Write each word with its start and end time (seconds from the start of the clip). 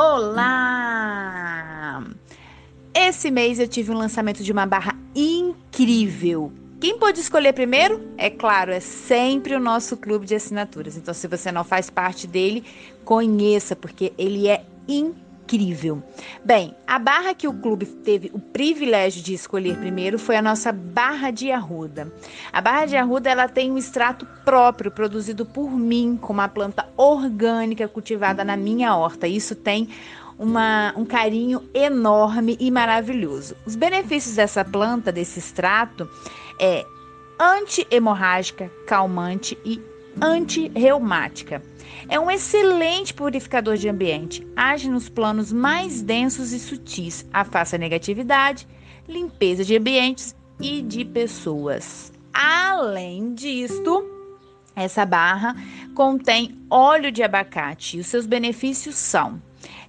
Olá! 0.00 2.04
Esse 2.94 3.32
mês 3.32 3.58
eu 3.58 3.66
tive 3.66 3.90
um 3.90 3.98
lançamento 3.98 4.44
de 4.44 4.52
uma 4.52 4.64
barra 4.64 4.96
incrível. 5.12 6.52
Quem 6.80 6.96
pôde 6.96 7.18
escolher 7.18 7.52
primeiro? 7.52 8.08
É 8.16 8.30
claro, 8.30 8.70
é 8.70 8.78
sempre 8.78 9.56
o 9.56 9.60
nosso 9.60 9.96
clube 9.96 10.24
de 10.24 10.36
assinaturas. 10.36 10.96
Então, 10.96 11.12
se 11.12 11.26
você 11.26 11.50
não 11.50 11.64
faz 11.64 11.90
parte 11.90 12.28
dele, 12.28 12.64
conheça, 13.04 13.74
porque 13.74 14.12
ele 14.16 14.46
é 14.46 14.64
incrível 14.86 15.27
incrível. 15.48 16.02
Bem, 16.44 16.74
a 16.86 16.98
barra 16.98 17.34
que 17.34 17.48
o 17.48 17.54
clube 17.54 17.86
teve 17.86 18.30
o 18.34 18.38
privilégio 18.38 19.22
de 19.22 19.32
escolher 19.32 19.78
primeiro 19.78 20.18
foi 20.18 20.36
a 20.36 20.42
nossa 20.42 20.70
barra 20.70 21.30
de 21.30 21.50
arruda. 21.50 22.12
A 22.52 22.60
barra 22.60 22.84
de 22.84 22.96
arruda 22.96 23.30
ela 23.30 23.48
tem 23.48 23.72
um 23.72 23.78
extrato 23.78 24.26
próprio 24.44 24.90
produzido 24.90 25.46
por 25.46 25.70
mim 25.70 26.18
com 26.20 26.34
uma 26.34 26.48
planta 26.48 26.86
orgânica 26.96 27.88
cultivada 27.88 28.44
na 28.44 28.56
minha 28.56 28.94
horta. 28.94 29.26
Isso 29.26 29.54
tem 29.54 29.88
uma, 30.38 30.92
um 30.96 31.04
carinho 31.04 31.66
enorme 31.72 32.56
e 32.60 32.70
maravilhoso. 32.70 33.56
Os 33.64 33.74
benefícios 33.74 34.36
dessa 34.36 34.64
planta, 34.64 35.10
desse 35.10 35.38
extrato, 35.38 36.08
é 36.60 36.84
anti-hemorrágica, 37.40 38.70
calmante 38.86 39.56
e 39.64 39.80
antirreumática. 40.20 41.62
É 42.08 42.18
um 42.18 42.30
excelente 42.30 43.12
purificador 43.12 43.76
de 43.76 43.88
ambiente, 43.88 44.46
age 44.56 44.88
nos 44.88 45.08
planos 45.08 45.52
mais 45.52 46.02
densos 46.02 46.52
e 46.52 46.58
sutis, 46.58 47.26
afasta 47.32 47.76
a 47.76 47.78
negatividade, 47.78 48.66
limpeza 49.08 49.64
de 49.64 49.76
ambientes 49.76 50.34
e 50.60 50.82
de 50.82 51.04
pessoas. 51.04 52.12
Além 52.32 53.34
disto, 53.34 54.04
essa 54.74 55.04
barra 55.04 55.56
contém 55.94 56.56
óleo 56.70 57.10
de 57.10 57.22
abacate 57.22 57.96
e 57.96 58.00
os 58.00 58.06
seus 58.06 58.26
benefícios 58.26 58.94
são 58.94 59.42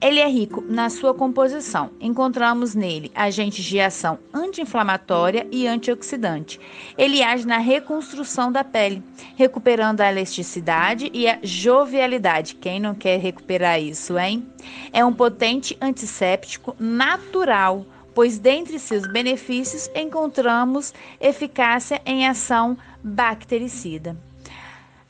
ele 0.00 0.20
é 0.20 0.28
rico 0.28 0.62
na 0.68 0.90
sua 0.90 1.14
composição. 1.14 1.90
Encontramos 1.98 2.74
nele 2.74 3.10
agentes 3.14 3.64
de 3.64 3.80
ação 3.80 4.18
anti-inflamatória 4.34 5.46
e 5.50 5.66
antioxidante. 5.66 6.60
Ele 6.98 7.22
age 7.22 7.46
na 7.46 7.56
reconstrução 7.56 8.52
da 8.52 8.62
pele, 8.62 9.02
recuperando 9.34 10.02
a 10.02 10.12
elasticidade 10.12 11.10
e 11.14 11.26
a 11.26 11.38
jovialidade. 11.42 12.54
Quem 12.56 12.78
não 12.78 12.94
quer 12.94 13.18
recuperar 13.18 13.80
isso, 13.80 14.18
hein? 14.18 14.46
É 14.92 15.02
um 15.02 15.12
potente 15.12 15.74
antisséptico 15.80 16.76
natural, 16.78 17.86
pois 18.14 18.38
dentre 18.38 18.78
seus 18.78 19.06
benefícios 19.06 19.90
encontramos 19.94 20.92
eficácia 21.18 22.02
em 22.04 22.26
ação 22.26 22.76
bactericida 23.02 24.16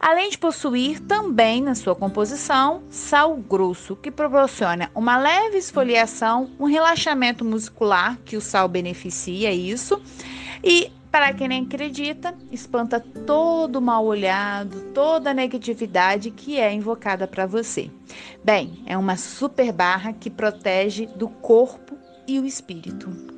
além 0.05 0.28
de 0.28 0.36
possuir 0.36 1.00
também 1.00 1.62
na 1.62 1.74
sua 1.74 1.94
composição 1.94 2.83
sal 2.91 3.34
grosso, 3.38 3.97
que 3.97 4.11
proporciona 4.11 4.91
uma 4.94 5.16
leve 5.16 5.56
esfoliação, 5.56 6.50
um 6.61 6.66
relaxamento 6.66 7.42
muscular, 7.42 8.19
que 8.22 8.36
o 8.36 8.41
sal 8.41 8.69
beneficia 8.69 9.50
isso, 9.50 9.98
e 10.62 10.92
para 11.11 11.33
quem 11.33 11.48
nem 11.48 11.62
acredita, 11.62 12.34
espanta 12.52 13.00
todo 13.00 13.77
o 13.77 13.80
mal 13.80 14.05
olhado, 14.05 14.92
toda 14.92 15.30
a 15.30 15.34
negatividade 15.34 16.30
que 16.30 16.61
é 16.61 16.70
invocada 16.70 17.27
para 17.27 17.46
você. 17.46 17.91
Bem, 18.44 18.83
é 18.84 18.98
uma 18.98 19.16
super 19.16 19.72
barra 19.72 20.12
que 20.12 20.28
protege 20.28 21.06
do 21.06 21.30
corpo 21.30 21.96
e 22.28 22.39
o 22.39 22.44
espírito. 22.44 23.33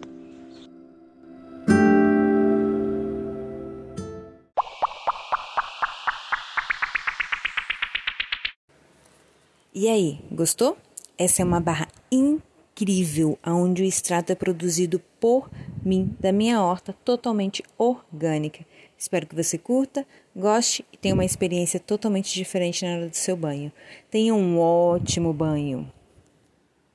E 9.79 9.91
aí, 9.91 10.21
gostou? 10.33 10.75
Essa 11.19 11.43
é 11.43 11.45
uma 11.45 11.61
barra 11.61 11.87
incrível, 12.11 13.39
onde 13.47 13.83
o 13.83 13.85
extrato 13.85 14.33
é 14.33 14.35
produzido 14.35 14.99
por 15.21 15.51
mim, 15.85 16.17
da 16.19 16.33
minha 16.33 16.63
horta, 16.63 16.95
totalmente 17.05 17.63
orgânica. 17.77 18.65
Espero 18.97 19.27
que 19.27 19.35
você 19.35 19.59
curta, 19.59 20.07
goste 20.35 20.83
e 20.91 20.97
tenha 20.97 21.13
uma 21.13 21.27
experiência 21.27 21.79
totalmente 21.79 22.33
diferente 22.33 22.87
na 22.87 22.93
hora 22.93 23.09
do 23.11 23.15
seu 23.15 23.37
banho. 23.37 23.71
Tenha 24.11 24.35
um 24.35 24.59
ótimo 24.59 25.31
banho! 25.31 25.93